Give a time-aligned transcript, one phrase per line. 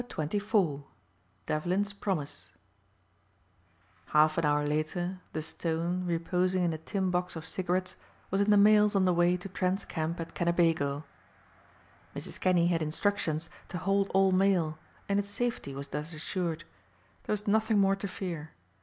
[0.01, 0.83] CHAPTER XXIV
[1.45, 2.53] DEVLIN'S PROMISE
[4.07, 7.95] HALF an hour later the stone, reposing in a tin box of cigarettes,
[8.31, 11.03] was in the mails on the way to Trent's camp at Kennebago.
[12.15, 12.39] Mrs.
[12.41, 16.63] Kinney had instructions to hold all mail and its safety was thus assured.
[17.25, 18.53] There was nothing more to fear.